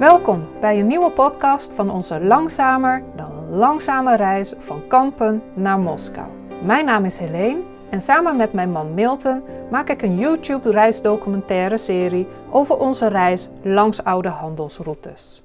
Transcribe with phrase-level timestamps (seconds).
[0.00, 6.26] Welkom bij een nieuwe podcast van onze langzamer dan langzame reis van Kampen naar Moskou.
[6.62, 11.78] Mijn naam is Helene en samen met mijn man Milton maak ik een YouTube reisdocumentaire
[11.78, 15.42] serie over onze reis langs oude handelsroutes.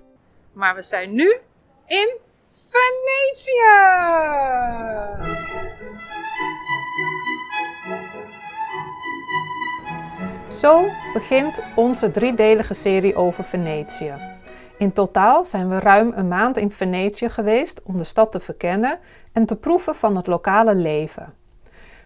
[0.54, 1.38] Maar we zijn nu
[1.88, 2.18] in
[2.54, 3.74] Venetië!
[10.50, 14.35] Zo begint onze driedelige serie over Venetië.
[14.78, 19.00] In totaal zijn we ruim een maand in Venetië geweest om de stad te verkennen
[19.32, 21.34] en te proeven van het lokale leven.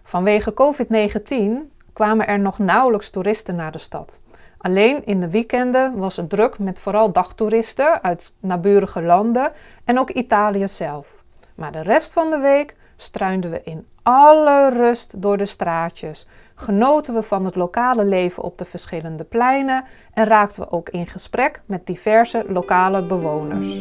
[0.02, 4.20] Vanwege COVID-19 kwamen er nog nauwelijks toeristen naar de stad.
[4.58, 9.52] Alleen in de weekenden was het druk met vooral dagtoeristen uit naburige landen
[9.84, 11.08] en ook Italië zelf.
[11.54, 17.14] Maar de rest van de week struinden we in alle rust door de straatjes, genoten
[17.14, 21.62] we van het lokale leven op de verschillende pleinen en raakten we ook in gesprek
[21.66, 23.76] met diverse lokale bewoners.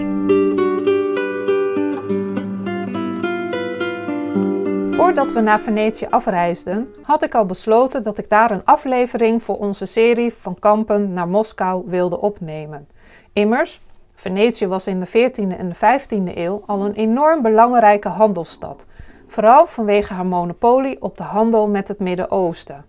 [4.95, 9.57] Voordat we naar Venetië afreisden, had ik al besloten dat ik daar een aflevering voor
[9.57, 12.87] onze serie van kampen naar Moskou wilde opnemen.
[13.33, 13.81] Immers,
[14.19, 18.85] Venetië was in de 14e en de 15e eeuw al een enorm belangrijke handelsstad,
[19.29, 22.85] vooral vanwege haar monopolie op de handel met het Midden-Oosten.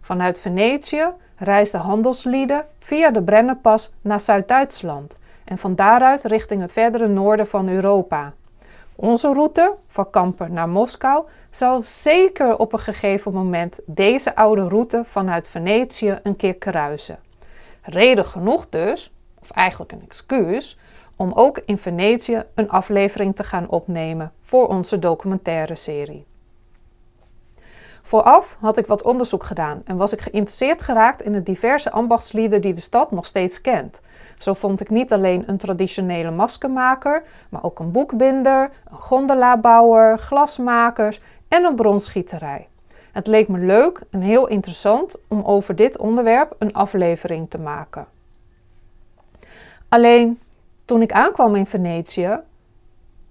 [0.00, 7.08] Vanuit Venetië reisden handelslieden via de Brennerpas naar Zuid-Duitsland en van daaruit richting het verdere
[7.08, 8.32] noorden van Europa.
[8.94, 15.02] Onze route van Kampen naar Moskou zal zeker op een gegeven moment deze oude route
[15.04, 17.18] vanuit Venetië een keer kruisen.
[17.82, 20.78] Reden genoeg dus, of eigenlijk een excuus,
[21.18, 26.26] om ook in Venetië een aflevering te gaan opnemen voor onze documentaire serie.
[28.02, 32.60] Vooraf had ik wat onderzoek gedaan en was ik geïnteresseerd geraakt in de diverse ambachtslieden
[32.60, 34.00] die de stad nog steeds kent.
[34.38, 41.20] Zo vond ik niet alleen een traditionele maskenmaker, maar ook een boekbinder, een gondolabouwer, glasmakers
[41.48, 42.68] en een bronsgieterij.
[43.12, 48.06] Het leek me leuk en heel interessant om over dit onderwerp een aflevering te maken.
[49.88, 50.40] Alleen
[50.88, 52.40] toen ik aankwam in Venetië,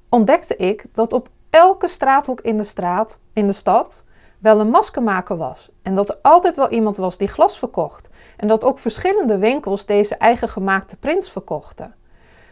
[0.09, 4.03] ontdekte ik dat op elke straathoek in de, straat, in de stad
[4.39, 5.69] wel een maskenmaker was.
[5.81, 8.09] En dat er altijd wel iemand was die glas verkocht.
[8.37, 11.95] En dat ook verschillende winkels deze eigen gemaakte prints verkochten.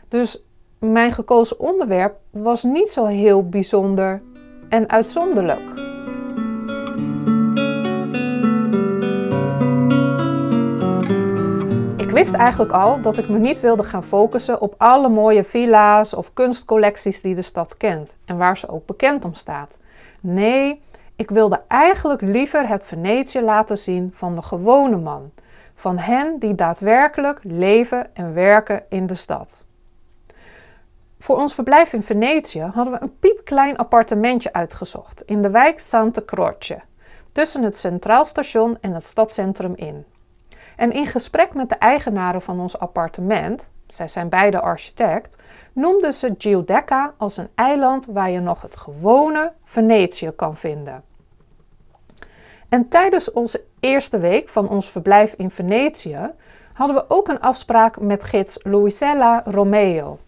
[0.07, 0.43] Dus
[0.79, 4.21] mijn gekozen onderwerp was niet zo heel bijzonder
[4.69, 5.84] en uitzonderlijk.
[12.15, 16.33] Wist eigenlijk al dat ik me niet wilde gaan focussen op alle mooie villa's of
[16.33, 19.77] kunstcollecties die de stad kent en waar ze ook bekend om staat.
[20.21, 20.81] Nee,
[21.15, 25.31] ik wilde eigenlijk liever het Venetië laten zien van de gewone man,
[25.73, 29.63] van hen die daadwerkelijk leven en werken in de stad.
[31.19, 36.21] Voor ons verblijf in Venetië hadden we een piepklein appartementje uitgezocht in de wijk Santa
[36.25, 36.81] Croce,
[37.31, 40.05] tussen het Centraal Station en het stadscentrum in.
[40.75, 45.37] En in gesprek met de eigenaren van ons appartement, zij zijn beide architect,
[45.73, 51.03] noemden ze Giudecca als een eiland waar je nog het gewone Venetië kan vinden.
[52.69, 56.31] En tijdens onze eerste week van ons verblijf in Venetië
[56.73, 60.19] hadden we ook een afspraak met gids Luisella Romeo.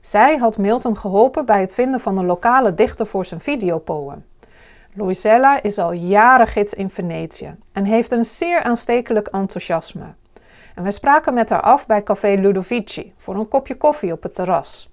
[0.00, 4.24] Zij had Milton geholpen bij het vinden van een lokale dichter voor zijn videopoem.
[4.94, 10.04] Luisella is al jaren gids in Venetië en heeft een zeer aanstekelijk enthousiasme.
[10.74, 14.34] En wij spraken met haar af bij Café Ludovici voor een kopje koffie op het
[14.34, 14.90] terras.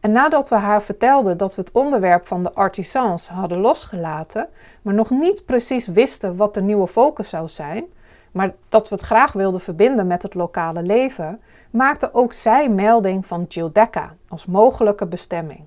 [0.00, 4.48] En nadat we haar vertelden dat we het onderwerp van de artisans hadden losgelaten,
[4.82, 7.84] maar nog niet precies wisten wat de nieuwe focus zou zijn,
[8.32, 13.26] maar dat we het graag wilden verbinden met het lokale leven, maakte ook zij melding
[13.26, 15.60] van Giudecca als mogelijke bestemming.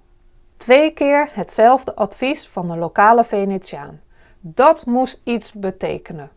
[0.62, 4.00] Twee keer hetzelfde advies van de lokale Venetiaan.
[4.40, 6.30] Dat moest iets betekenen.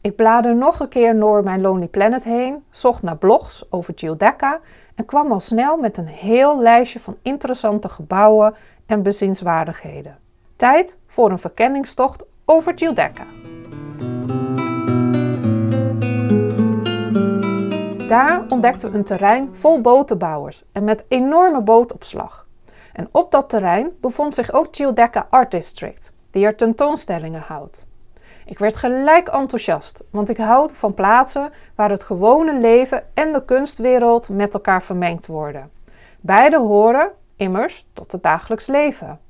[0.00, 4.60] Ik blader nog een keer door mijn Lonely Planet heen, zocht naar blogs over Giudecca
[4.94, 8.54] en kwam al snel met een heel lijstje van interessante gebouwen
[8.86, 10.18] en bezienswaardigheden.
[10.56, 13.24] Tijd voor een verkenningstocht over Giudecca.
[18.08, 22.48] Daar ontdekten we een terrein vol botenbouwers en met enorme bootopslag.
[23.00, 27.86] En op dat terrein bevond zich ook Giudecca Art District, die er tentoonstellingen houdt.
[28.46, 33.44] Ik werd gelijk enthousiast, want ik houd van plaatsen waar het gewone leven en de
[33.44, 35.70] kunstwereld met elkaar vermengd worden.
[36.20, 39.20] Beide horen immers tot het dagelijks leven.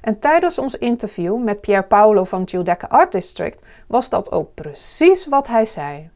[0.00, 5.26] En tijdens ons interview met Pier Paolo van Giudecca Art District was dat ook precies
[5.26, 6.10] wat hij zei.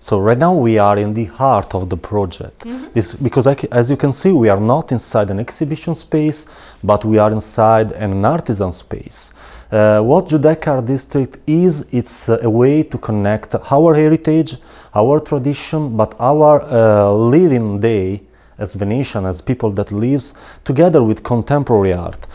[0.00, 2.64] So right now we are in the heart of the project.
[2.94, 6.46] This, because as you can see, we are not inside an exhibition space,
[6.82, 9.32] but we are inside an artisan space.
[9.70, 14.56] Uh, what Giudecca Art District is, it's a way to connect our heritage,
[14.94, 18.22] our tradition, but our uh, living day
[18.56, 20.34] as Venetian, as people that lives
[20.64, 22.26] together with contemporary art.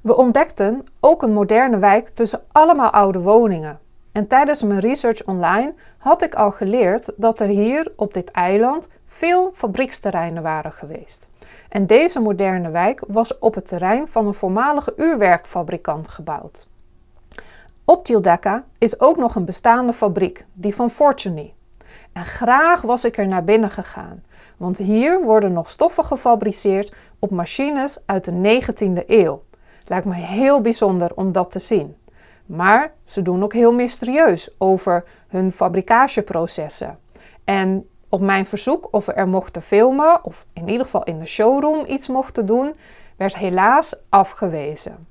[0.00, 3.78] We ontdekten ook een moderne wijk tussen allemaal oude woningen.
[4.14, 8.88] En tijdens mijn research online had ik al geleerd dat er hier op dit eiland
[9.06, 11.26] veel fabrieksterreinen waren geweest.
[11.68, 16.66] En deze moderne wijk was op het terrein van een voormalige uurwerkfabrikant gebouwd.
[17.84, 21.54] Op Giudecca is ook nog een bestaande fabriek, die van Fortuny.
[22.12, 24.22] En graag was ik er naar binnen gegaan,
[24.56, 29.42] want hier worden nog stoffen gefabriceerd op machines uit de 19e eeuw.
[29.86, 31.96] Lijkt me heel bijzonder om dat te zien.
[32.46, 36.98] Maar ze doen ook heel mysterieus over hun fabrikageprocessen.
[37.44, 41.26] En op mijn verzoek of we er mochten filmen, of in ieder geval in de
[41.26, 42.74] showroom iets mochten doen,
[43.16, 45.06] werd helaas afgewezen.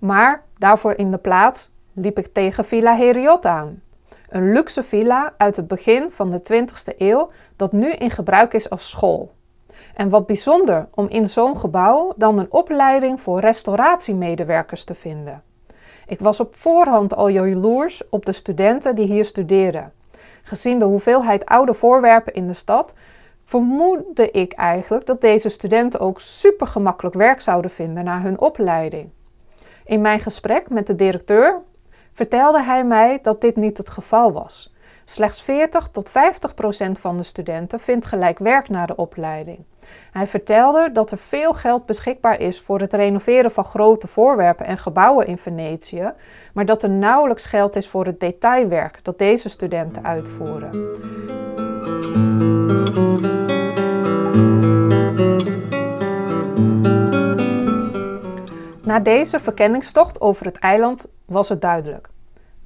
[0.00, 3.82] Maar daarvoor in de plaats liep ik tegen Villa Heriot aan.
[4.28, 8.70] Een luxe villa uit het begin van de 20e eeuw dat nu in gebruik is
[8.70, 9.32] als school.
[10.00, 15.42] En wat bijzonder om in zo'n gebouw dan een opleiding voor restauratiemedewerkers te vinden.
[16.06, 19.92] Ik was op voorhand al jaloers op de studenten die hier studeren.
[20.42, 22.94] Gezien de hoeveelheid oude voorwerpen in de stad,
[23.44, 29.10] vermoedde ik eigenlijk dat deze studenten ook super gemakkelijk werk zouden vinden na hun opleiding.
[29.84, 31.60] In mijn gesprek met de directeur
[32.12, 34.74] vertelde hij mij dat dit niet het geval was.
[35.10, 39.58] Slechts 40 tot 50 procent van de studenten vindt gelijk werk na de opleiding.
[40.12, 44.78] Hij vertelde dat er veel geld beschikbaar is voor het renoveren van grote voorwerpen en
[44.78, 46.12] gebouwen in Venetië,
[46.54, 50.70] maar dat er nauwelijks geld is voor het detailwerk dat deze studenten uitvoeren.
[58.82, 62.09] Na deze verkenningstocht over het eiland was het duidelijk.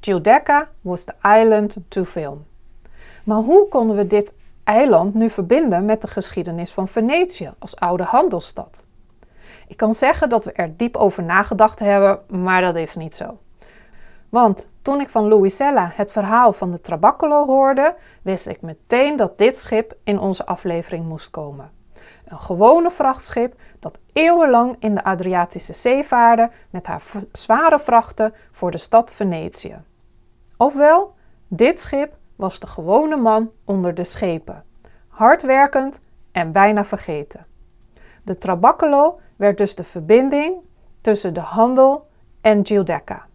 [0.04, 2.46] Giudecca was the island to film.
[3.24, 4.34] Maar hoe konden we dit
[4.64, 8.86] eiland nu verbinden met de geschiedenis van Venetië als oude handelsstad?
[9.68, 13.38] Ik kan zeggen dat we er diep over nagedacht hebben, maar dat is niet zo.
[14.28, 19.38] Want toen ik van Luisella het verhaal van de Trabacolo hoorde, wist ik meteen dat
[19.38, 21.70] dit schip in onze aflevering moest komen.
[22.24, 27.02] Een gewone vrachtschip dat eeuwenlang in de Adriatische Zee vaarde met haar
[27.32, 29.76] zware vrachten voor de stad Venetië.
[30.64, 31.14] Ofwel,
[31.48, 34.64] dit schip was de gewone man onder de schepen,
[35.08, 36.00] hardwerkend
[36.32, 37.46] en bijna vergeten.
[38.22, 40.56] De Trabacolo werd dus de verbinding
[41.00, 42.06] tussen de handel
[42.40, 43.26] en Giudecca.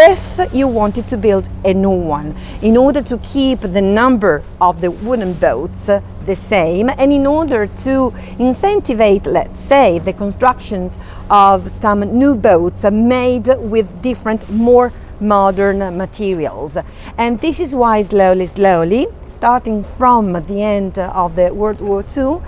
[0.00, 2.36] if you wanted to build a new one.
[2.62, 7.26] In order to keep the number of the wooden boats uh, the same and in
[7.26, 10.96] order to incentivize let's say the constructions
[11.30, 16.76] of some new boats made with different more modern materials.
[17.16, 22.40] And this is why slowly slowly starting from the end of the world war ii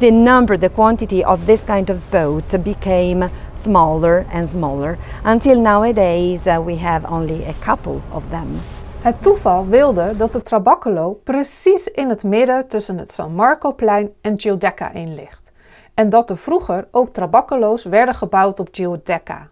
[0.00, 3.30] the number the quantity of this kind of boat became
[3.60, 8.60] smaller and smaller until nowadays uh, we have only a couple of them.
[9.00, 14.40] Het toeval wilde dat de Trabacolo precies in het midden tussen het San Marcoplein en
[14.40, 15.52] Giudecca in ligt.
[15.94, 19.48] En dat er vroeger ook Trabacolo's werden gebouwd op Giudecca.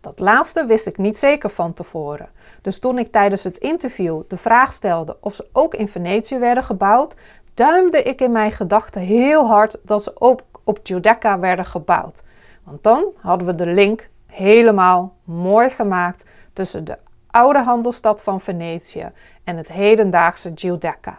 [0.00, 2.28] Dat laatste wist ik niet zeker van tevoren.
[2.62, 6.64] Dus toen ik tijdens het interview de vraag stelde of ze ook in Venetië werden
[6.64, 7.14] gebouwd,
[7.54, 12.22] duimde ik in mijn gedachten heel hard dat ze ook op Giudecca werden gebouwd.
[12.68, 19.10] Want dan hadden we de link helemaal mooi gemaakt tussen de oude handelsstad van Venetië
[19.44, 21.18] en het hedendaagse Giudecca.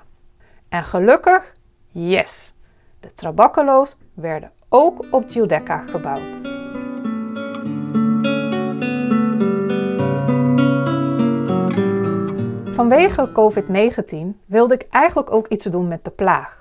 [0.70, 1.54] En gelukkig,
[1.92, 2.54] yes,
[3.00, 6.58] de Trabacolo's werden ook op Giudecca gebouwd.
[12.76, 16.59] Vanwege COVID-19 wilde ik eigenlijk ook iets doen met de plaag.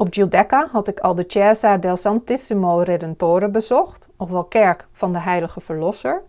[0.00, 5.18] Op Giudecca had ik al de Chiesa del Santissimo Redentore bezocht, ofwel kerk van de
[5.18, 6.22] Heilige Verlosser.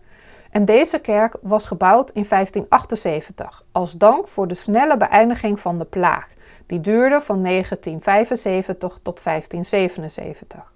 [0.50, 5.84] En deze kerk was gebouwd in 1578 als dank voor de snelle beëindiging van de
[5.84, 6.26] plaag,
[6.66, 10.72] die duurde van 1975 tot 1577.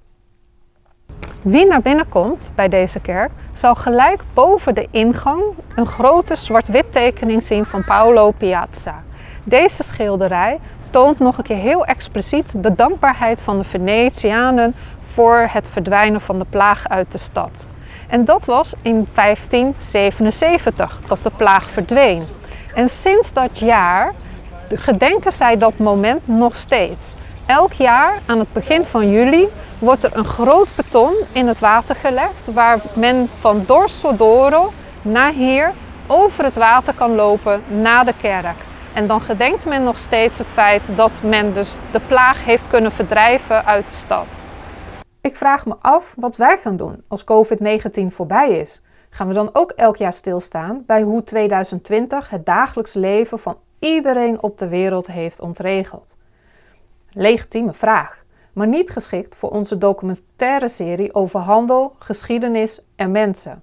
[1.42, 5.42] Wie naar binnen komt bij deze kerk, zal gelijk boven de ingang
[5.76, 9.02] een grote zwart-wit tekening zien van Paolo Piazza.
[9.44, 10.60] Deze schilderij
[10.94, 16.38] toont nog een keer heel expliciet de dankbaarheid van de Venetianen voor het verdwijnen van
[16.38, 17.70] de plaag uit de stad.
[18.08, 22.26] En dat was in 1577 dat de plaag verdween.
[22.74, 24.14] En sinds dat jaar
[24.68, 27.14] gedenken zij dat moment nog steeds.
[27.46, 29.48] Elk jaar aan het begin van juli
[29.78, 34.72] wordt er een groot beton in het water gelegd waar men van Dorsodoro
[35.02, 35.72] naar hier
[36.06, 38.56] over het water kan lopen naar de kerk.
[38.94, 42.92] En dan gedenkt men nog steeds het feit dat men dus de plaag heeft kunnen
[42.92, 44.44] verdrijven uit de stad.
[45.20, 48.82] Ik vraag me af wat wij gaan doen als COVID-19 voorbij is.
[49.10, 54.42] Gaan we dan ook elk jaar stilstaan bij hoe 2020 het dagelijks leven van iedereen
[54.42, 56.16] op de wereld heeft ontregeld?
[57.10, 63.62] Legitieme vraag, maar niet geschikt voor onze documentaire serie over handel, geschiedenis en mensen.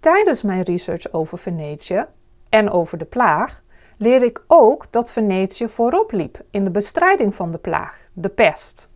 [0.00, 2.06] Tijdens mijn research over Venetië
[2.50, 3.62] en over de plaag
[3.96, 8.88] leerde ik ook dat Venetië voorop liep in de bestrijding van de plaag, de pest.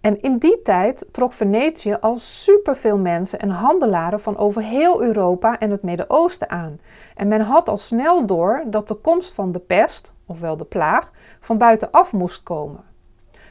[0.00, 5.58] En in die tijd trok Venetië al superveel mensen en handelaren van over heel Europa
[5.58, 6.80] en het Midden-Oosten aan.
[7.14, 11.10] En men had al snel door dat de komst van de pest, ofwel de plaag,
[11.40, 12.84] van buitenaf moest komen.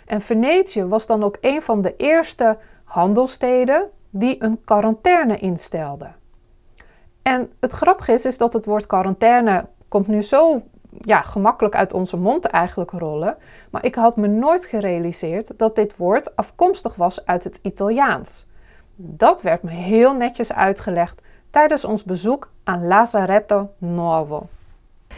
[0.05, 6.07] En Venetië was dan ook een van de eerste handelsteden die een quarantaine instelde.
[7.21, 10.61] En het grappige is, is dat het woord quarantaine komt nu zo
[10.99, 13.37] ja, gemakkelijk uit onze mond eigenlijk rollen.
[13.69, 18.47] Maar ik had me nooit gerealiseerd dat dit woord afkomstig was uit het Italiaans.
[18.95, 24.47] Dat werd me heel netjes uitgelegd tijdens ons bezoek aan Lazaretto Nuovo.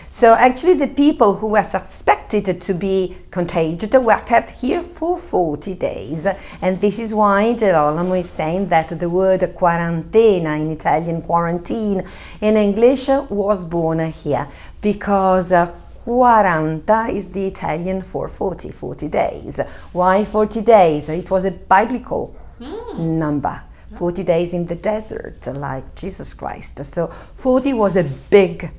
[0.10, 5.74] So actually the people who were suspected to be contagious were kept here for 40
[5.74, 6.28] days.
[6.62, 12.04] And this is why Gerolamo is saying that the word quarantena in Italian, quarantine
[12.42, 14.48] in English was born here.
[14.82, 15.72] Because uh,
[16.06, 19.60] 40 is the Italian for 40, 40 days.
[19.94, 21.10] Why 40 days?
[21.10, 23.00] It was a biblical mm.
[23.00, 23.62] number.
[23.94, 26.84] 40 days in the desert, like Jesus Christ.
[26.84, 28.72] So 40 was a big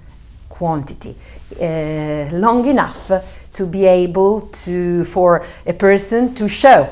[0.56, 1.14] quantity,
[1.61, 3.11] uh, long enough
[3.50, 6.87] to be able to, for a person to show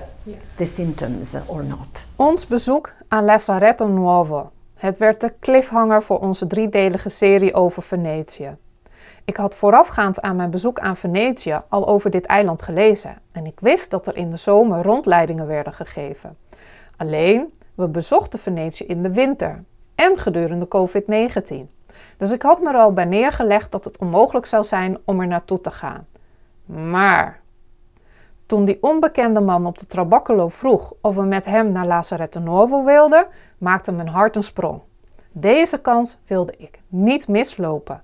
[0.57, 2.05] the symptoms or not.
[2.17, 4.51] Ons bezoek aan Lazaretto Nuovo.
[4.77, 8.57] Het werd de cliffhanger voor onze driedelige serie over Venetië.
[9.25, 13.61] Ik had voorafgaand aan mijn bezoek aan Venetië al over dit eiland gelezen en ik
[13.61, 16.37] wist dat er in de zomer rondleidingen werden gegeven.
[16.97, 19.65] Alleen, we bezochten Venetië in de winter
[19.95, 21.82] en gedurende COVID-19.
[22.23, 25.27] Dus ik had me er al bij neergelegd dat het onmogelijk zou zijn om er
[25.27, 26.07] naartoe te gaan.
[26.65, 27.41] Maar
[28.47, 32.85] toen die onbekende man op de Trabaccolo vroeg of we met hem naar Lazaretto Nuovo
[32.85, 33.27] wilden,
[33.59, 34.81] maakte mijn hart een sprong.
[35.33, 38.03] Deze kans wilde ik niet mislopen.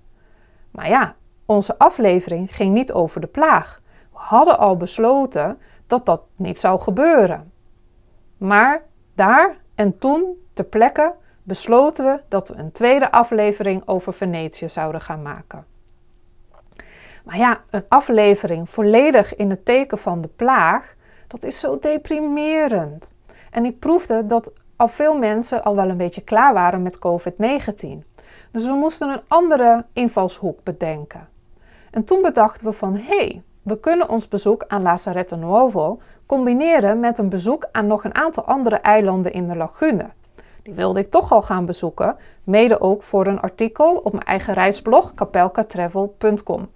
[0.71, 1.15] Maar ja,
[1.47, 3.81] onze aflevering ging niet over de plaag.
[4.13, 7.53] We hadden al besloten dat dat niet zou gebeuren.
[8.37, 8.83] Maar
[9.15, 11.15] daar en toen, ter plekke,
[11.49, 15.67] besloten we dat we een tweede aflevering over Venetië zouden gaan maken.
[17.25, 20.95] Maar ja, een aflevering volledig in het teken van de plaag,
[21.27, 23.15] dat is zo deprimerend.
[23.51, 27.87] En ik proefde dat al veel mensen al wel een beetje klaar waren met COVID-19.
[28.51, 31.29] Dus we moesten een andere invalshoek bedenken.
[31.91, 37.01] En toen bedachten we van hé, hey, we kunnen ons bezoek aan Lazaretto Nuovo combineren
[37.01, 40.11] met een bezoek aan nog een aantal andere eilanden in de lagune.
[40.69, 44.55] Die wilde ik toch al gaan bezoeken, mede ook voor een artikel op mijn eigen
[44.55, 46.69] reisblog capelcatravel.com.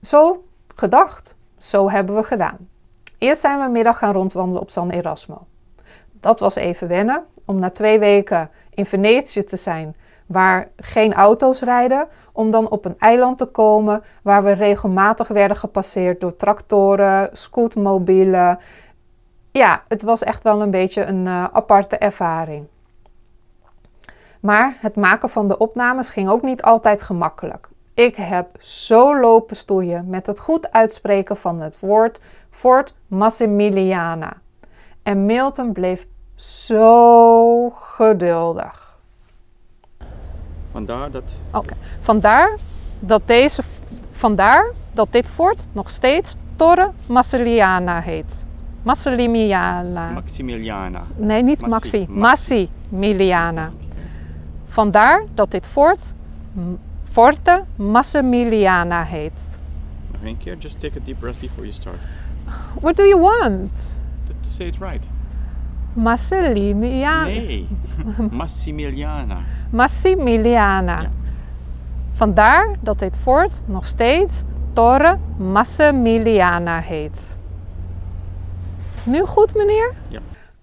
[0.00, 2.68] Zo gedacht, zo hebben we gedaan.
[3.18, 5.46] Eerst zijn we een middag gaan rondwandelen op San Erasmo.
[6.12, 11.60] Dat was even wennen, om na twee weken in Venetië te zijn waar geen auto's
[11.60, 17.28] rijden, om dan op een eiland te komen waar we regelmatig werden gepasseerd door tractoren,
[17.32, 18.58] scootmobielen.
[19.52, 22.66] Ja, het was echt wel een beetje een uh, aparte ervaring.
[24.40, 27.68] Maar het maken van de opnames ging ook niet altijd gemakkelijk.
[27.94, 34.32] Ik heb zo lopen stoeien met het goed uitspreken van het woord Fort Massimiliana.
[35.02, 38.98] En Milton bleef zo geduldig.
[40.70, 41.24] Vandaar dat.
[41.52, 41.74] Oké.
[42.00, 42.58] Vandaar
[42.98, 43.62] dat deze
[44.10, 48.46] vandaar dat dit fort nog steeds Torre Massiliana heet.
[48.82, 50.10] Massimiliana.
[50.10, 51.02] Maximiliana.
[51.16, 52.06] Nee, niet Maxi.
[52.08, 53.70] Massimiliana.
[54.66, 56.14] Vandaar dat dit fort
[57.04, 59.58] Forte Massimiliana heet.
[60.12, 60.56] Nog één keer.
[60.58, 61.96] Just take a deep breath before you start.
[62.80, 64.00] What do you want?
[64.26, 65.02] To, to say it right.
[65.92, 67.24] Massimiliana.
[67.24, 67.68] Nee.
[68.30, 69.38] Massimiliana.
[69.70, 71.00] Massimiliana.
[71.00, 71.10] Ja.
[72.12, 77.38] Vandaar dat dit fort nog steeds Torre Massimiliana heet.
[79.04, 79.94] Nu goed, meneer?
[80.08, 80.20] Ja.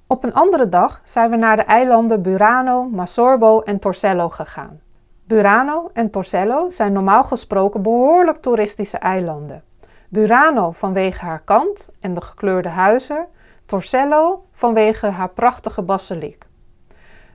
[0.08, 4.80] Op een andere dag zijn we naar de eilanden Burano, Masorbo en Torcello gegaan.
[5.24, 9.64] Burano en Torcello zijn normaal gesproken behoorlijk toeristische eilanden.
[10.10, 13.28] Burano vanwege haar kant en de gekleurde huizen,
[13.66, 16.46] Torcello vanwege haar prachtige basiliek.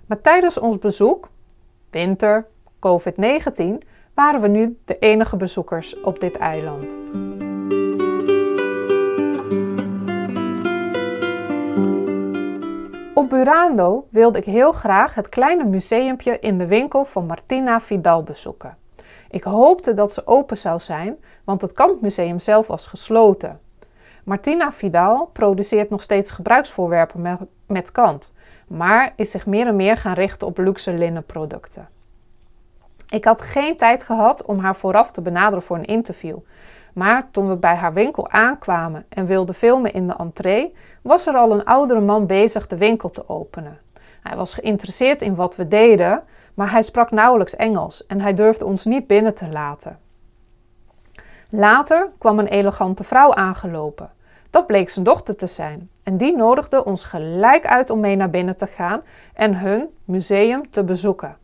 [0.06, 1.28] Maar tijdens ons bezoek,
[1.90, 3.64] winter, COVID-19,
[4.14, 6.98] waren we nu de enige bezoekers op dit eiland.
[13.32, 18.22] Op Burano wilde ik heel graag het kleine museumpje in de winkel van Martina Vidal
[18.22, 18.76] bezoeken.
[19.30, 23.60] Ik hoopte dat ze open zou zijn, want het kantmuseum zelf was gesloten.
[24.24, 28.32] Martina Vidal produceert nog steeds gebruiksvoorwerpen met, met kant,
[28.68, 31.88] maar is zich meer en meer gaan richten op luxe linnenproducten.
[33.08, 36.36] Ik had geen tijd gehad om haar vooraf te benaderen voor een interview.
[36.92, 41.34] Maar toen we bij haar winkel aankwamen en wilden filmen in de entree, was er
[41.34, 43.78] al een oudere man bezig de winkel te openen.
[44.22, 46.22] Hij was geïnteresseerd in wat we deden,
[46.54, 49.98] maar hij sprak nauwelijks Engels en hij durfde ons niet binnen te laten.
[51.48, 54.10] Later kwam een elegante vrouw aangelopen.
[54.50, 58.30] Dat bleek zijn dochter te zijn en die nodigde ons gelijk uit om mee naar
[58.30, 59.00] binnen te gaan
[59.34, 61.36] en hun museum te bezoeken.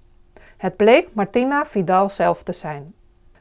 [0.57, 2.95] Het bleek Martina Vidal zelf te zijn.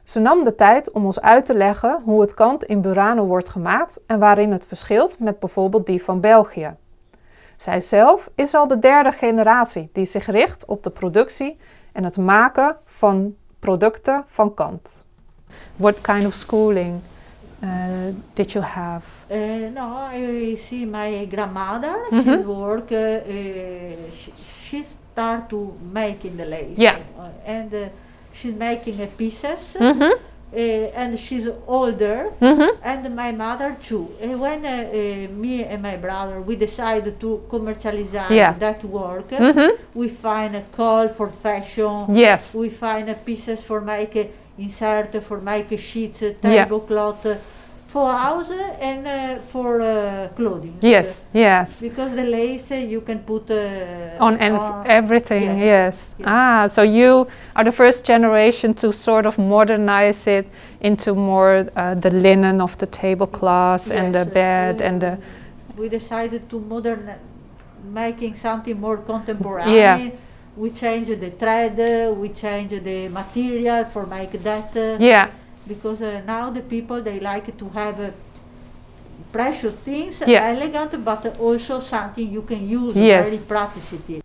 [0.07, 3.49] Ze nam de tijd om ons uit te leggen hoe het kant in Burano wordt
[3.49, 6.75] gemaakt en waarin het verschilt met bijvoorbeeld die van België.
[7.57, 11.57] Zij zelf is al de derde generatie die zich richt op de productie
[11.91, 15.05] en het maken van producten van kant.
[15.75, 16.99] What kind of schooling
[17.63, 17.69] uh,
[18.33, 19.07] did you have?
[19.31, 19.37] Uh,
[19.75, 21.95] no, I see my grandmother.
[22.11, 22.91] She work.
[22.91, 22.97] Uh,
[24.13, 26.75] she, she start to making the lace.
[26.75, 26.95] Yeah.
[26.95, 27.79] Uh, and uh,
[28.39, 29.75] she's making uh, pieces.
[29.79, 30.11] Mhm.
[30.53, 30.55] Uh,
[31.01, 32.31] and she's older.
[32.41, 32.69] Mhm.
[32.81, 34.07] And my mother too.
[34.21, 38.53] And when uh, me and my brother we decided to commercialize Yeah.
[38.59, 39.71] that work, Mhm.
[39.93, 42.15] we find a call for fashion.
[42.15, 42.55] Yes.
[42.55, 46.65] We find pieces for make insert for make sheets, uh, Yeah.
[47.87, 50.77] For house and uh, for uh, clothing.
[50.81, 51.25] Yes.
[51.33, 51.79] Yes.
[51.79, 55.57] Because the lace uh, you can put uh, On and everything.
[55.59, 56.15] Yes.
[56.19, 56.27] yes.
[56.27, 60.47] Ah, so you are the first generation to sort of modernize it
[60.81, 65.17] into more uh, the linen of the tablecloths and the bed and the
[65.77, 67.13] We decided to modern,
[67.93, 69.75] making something more contemporary.
[69.75, 70.09] Yeah.
[70.57, 74.75] We change the thread, uh, we change the material for make that.
[74.75, 75.29] uh, yeah.
[75.67, 78.07] Because uh, now the people they like to have uh,
[79.31, 80.47] precious things, Yeah.
[80.49, 83.29] elegant, but also something you can use Yes.
[83.29, 84.19] very practicity.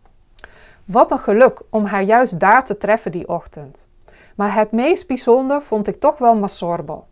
[0.84, 3.86] Wat een geluk om haar juist daar te treffen die ochtend.
[4.36, 7.04] Maar het meest bijzonder vond ik toch wel Masorbo.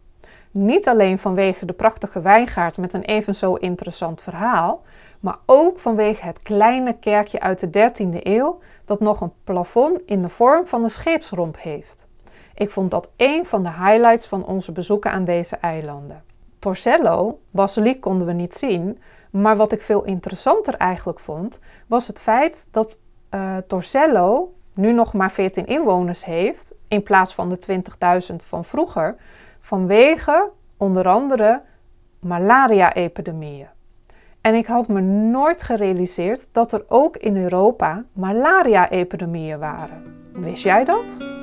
[0.51, 4.83] Niet alleen vanwege de prachtige wijngaard met een even zo interessant verhaal,
[5.21, 10.23] maar ook vanwege het kleine kerkje uit de 13e eeuw dat nog een plafond in
[10.23, 12.07] de vorm van een scheepsromp heeft.
[12.61, 16.23] Ik vond dat een van de highlights van onze bezoeken aan deze eilanden.
[16.59, 18.99] Torcello, basiliek konden we niet zien,
[19.31, 25.13] maar wat ik veel interessanter eigenlijk vond, was het feit dat eh, Torcello nu nog
[25.13, 27.83] maar 14 inwoners heeft, in plaats van de
[28.31, 29.17] 20.000 van vroeger,
[29.61, 31.63] vanwege onder andere
[32.19, 33.69] malaria-epidemieën.
[34.41, 40.03] En ik had me nooit gerealiseerd dat er ook in Europa malaria-epidemieën waren.
[40.33, 41.39] Wist jij dat?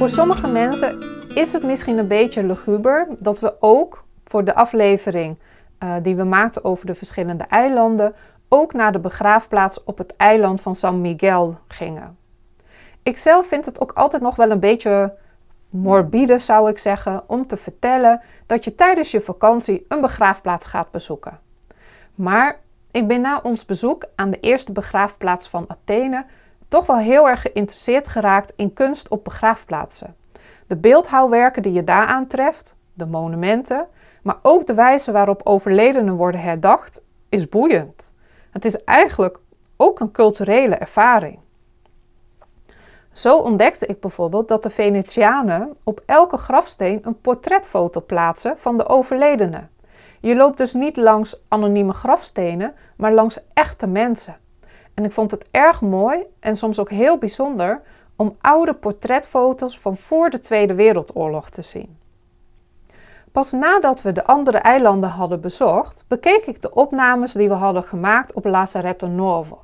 [0.00, 0.98] Voor sommige mensen
[1.34, 5.38] is het misschien een beetje luguber dat we ook voor de aflevering
[5.78, 8.14] eh, die we maakten over de verschillende eilanden
[8.48, 12.16] ook naar de begraafplaats op het eiland van San Miguel gingen.
[13.02, 15.14] Ik zelf vind het ook altijd nog wel een beetje
[15.70, 20.90] morbide, zou ik zeggen, om te vertellen dat je tijdens je vakantie een begraafplaats gaat
[20.90, 21.38] bezoeken.
[22.14, 22.60] Maar
[22.90, 26.24] ik ben na ons bezoek aan de eerste begraafplaats van Athene
[26.70, 30.16] toch wel heel erg geïnteresseerd geraakt in kunst op begraafplaatsen.
[30.66, 33.86] De beeldhouwwerken die je daar aantreft, de monumenten,
[34.22, 38.12] Maar ook de wijze waarop overledenen worden herdacht is boeiend.
[38.50, 39.38] Het is eigenlijk
[39.76, 41.38] ook een culturele ervaring.
[43.12, 48.88] Zo ontdekte ik bijvoorbeeld dat de Venetianen op elke grafsteen een portretfoto plaatsen van de
[48.88, 49.66] overledene.
[50.20, 54.36] Je loopt dus niet langs anonieme grafstenen, maar langs echte mensen.
[54.94, 57.80] En ik vond het erg mooi en soms ook heel bijzonder
[58.16, 61.98] om oude portretfoto's van voor de Tweede Wereldoorlog te zien.
[63.32, 67.84] Pas nadat we de andere eilanden hadden bezocht, bekeek ik de opnames die we hadden
[67.84, 69.62] gemaakt op Lazaretto Nuovo.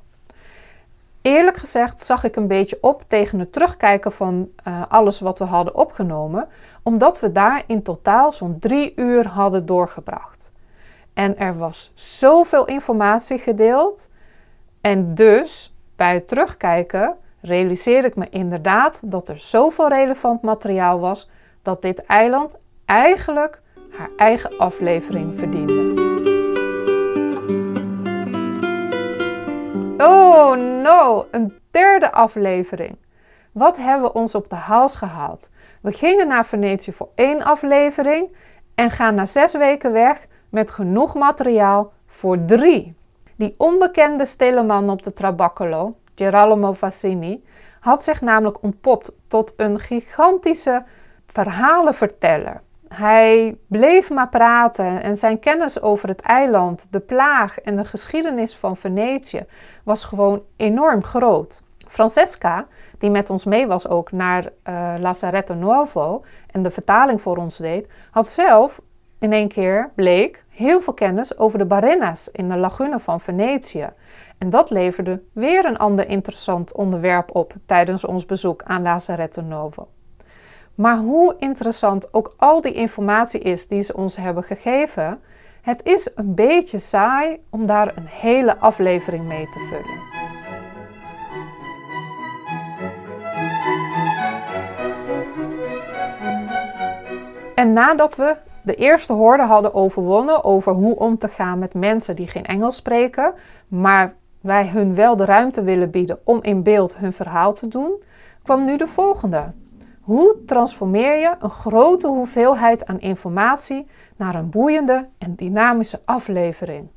[1.21, 5.45] Eerlijk gezegd zag ik een beetje op tegen het terugkijken van uh, alles wat we
[5.45, 6.47] hadden opgenomen,
[6.83, 10.51] omdat we daar in totaal zo'n drie uur hadden doorgebracht.
[11.13, 14.09] En er was zoveel informatie gedeeld.
[14.87, 21.29] En dus bij het terugkijken realiseerde ik me inderdaad dat er zoveel relevant materiaal was
[21.61, 26.05] dat dit eiland eigenlijk haar eigen aflevering verdiende.
[29.97, 32.97] Oh no, een derde aflevering.
[33.51, 35.49] Wat hebben we ons op de hals gehaald?
[35.81, 38.35] We gingen naar Venetië voor één aflevering
[38.75, 42.96] en gaan na zes weken weg met genoeg materiaal voor drie.
[43.37, 47.43] Die onbekende stille man op de Trabaccolo, Gerolamo Fassini,
[47.79, 50.83] had zich namelijk ontpopt tot een gigantische
[51.27, 52.61] verhalenverteller.
[52.87, 58.55] Hij bleef maar praten en zijn kennis over het eiland, de plaag en de geschiedenis
[58.55, 59.45] van Venetië
[59.83, 61.63] was gewoon enorm groot.
[61.87, 67.37] Francesca, die met ons mee was ook naar uh, Lazaretto Nuovo en de vertaling voor
[67.37, 68.81] ons deed, had zelf
[69.19, 73.89] in één keer, bleek, heel veel kennis over de Barenna's in de lagune van Venetië.
[74.37, 79.87] En dat leverde weer een ander interessant onderwerp op tijdens ons bezoek aan Lazaretto Nuovo.
[80.75, 85.19] Maar hoe interessant ook al die informatie is die ze ons hebben gegeven,
[85.61, 90.05] het is een beetje saai om daar een hele aflevering mee te vullen.
[97.55, 98.35] En nadat we
[98.67, 102.75] de eerste hoorde hadden overwonnen over hoe om te gaan met mensen die geen Engels
[102.75, 103.33] spreken,
[103.67, 108.03] maar wij hun wel de ruimte willen bieden om in beeld hun verhaal te doen,
[108.43, 109.51] kwam nu de volgende.
[110.01, 116.87] Hoe transformeer je een grote hoeveelheid aan informatie naar een boeiende en dynamische aflevering?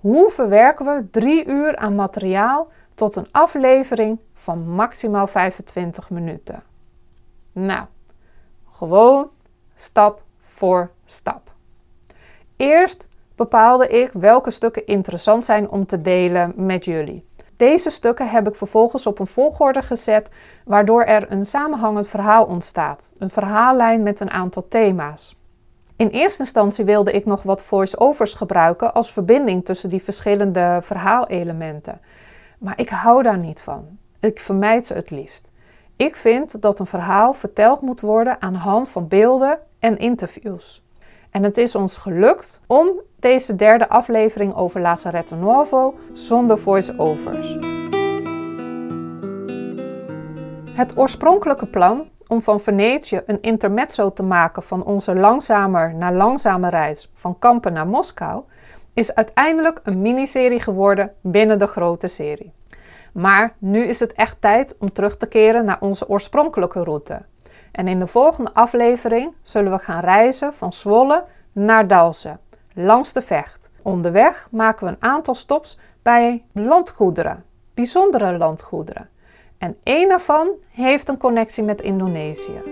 [0.00, 6.62] Hoe verwerken we drie uur aan materiaal tot een aflevering van maximaal 25 minuten?
[7.52, 7.84] Nou,
[8.70, 9.30] gewoon
[9.74, 11.52] stap voor stap.
[12.56, 17.26] Eerst bepaalde ik welke stukken interessant zijn om te delen met jullie.
[17.56, 20.28] Deze stukken heb ik vervolgens op een volgorde gezet,
[20.64, 23.12] waardoor er een samenhangend verhaal ontstaat.
[23.18, 25.36] Een verhaallijn met een aantal thema's.
[25.96, 32.00] In eerste instantie wilde ik nog wat voice-overs gebruiken als verbinding tussen die verschillende verhaalelementen.
[32.58, 33.98] Maar ik hou daar niet van.
[34.20, 35.50] Ik vermijd ze het liefst.
[35.96, 40.83] Ik vind dat een verhaal verteld moet worden aan de hand van beelden en interviews.
[41.34, 47.56] En het is ons gelukt om deze derde aflevering over Lazaretto Nuovo zonder voice-overs.
[50.74, 56.68] Het oorspronkelijke plan om van Venetië een intermezzo te maken van onze langzamer naar langzame
[56.68, 58.42] reis van Kampen naar Moskou
[58.92, 62.52] is uiteindelijk een miniserie geworden binnen de grote serie.
[63.12, 67.22] Maar nu is het echt tijd om terug te keren naar onze oorspronkelijke route.
[67.74, 72.40] En in de volgende aflevering zullen we gaan reizen van Zwolle naar Dalsen,
[72.74, 73.70] langs de Vecht.
[73.82, 79.08] Onderweg maken we een aantal stops bij landgoederen, bijzondere landgoederen.
[79.58, 82.62] En één daarvan heeft een connectie met Indonesië.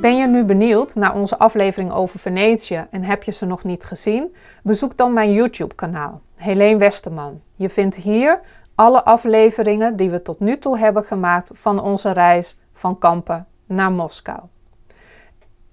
[0.00, 3.84] Ben je nu benieuwd naar onze aflevering over Venetië en heb je ze nog niet
[3.84, 4.34] gezien?
[4.62, 7.40] Bezoek dan mijn YouTube-kanaal, Helene Westerman.
[7.56, 8.40] Je vindt hier
[8.82, 13.92] alle afleveringen die we tot nu toe hebben gemaakt van onze reis van Kampen naar
[13.92, 14.40] Moskou.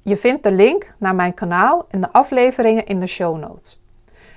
[0.02, 3.82] Je vindt de link naar mijn kanaal en de afleveringen in de show notes.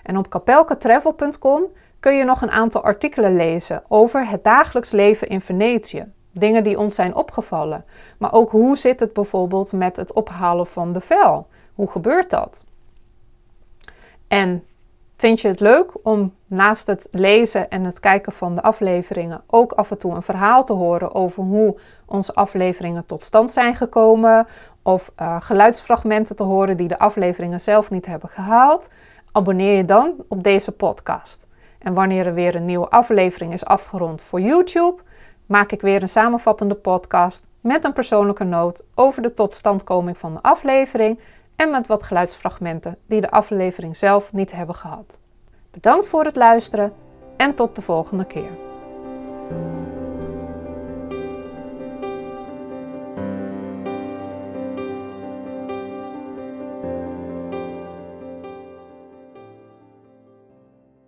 [0.02, 1.62] En op kapelkatravel.com
[2.00, 6.12] kun je nog een aantal artikelen lezen over het dagelijks leven in Venetië.
[6.30, 7.85] Dingen die ons zijn opgevallen.
[8.18, 11.46] Maar ook hoe zit het bijvoorbeeld met het ophalen van de vel?
[11.74, 12.64] Hoe gebeurt dat?
[14.28, 14.64] En
[15.22, 19.72] Vind je het leuk om naast het lezen en het kijken van de afleveringen ook
[19.72, 24.46] af en toe een verhaal te horen over hoe onze afleveringen tot stand zijn gekomen
[24.82, 28.88] of uh, geluidsfragmenten te horen die de afleveringen zelf niet hebben gehaald?
[29.32, 31.46] Abonneer je dan op deze podcast.
[31.78, 35.02] En wanneer er weer een nieuwe aflevering is afgerond voor YouTube,
[35.46, 40.42] maak ik weer een samenvattende podcast met een persoonlijke noot over de totstandkoming van de
[40.42, 41.18] aflevering
[41.62, 45.18] en met wat geluidsfragmenten die de aflevering zelf niet hebben gehad.
[45.70, 46.92] Bedankt voor het luisteren
[47.37, 48.51] en tot de volgende keer.